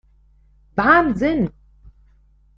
Wahnsinn! 0.77 1.41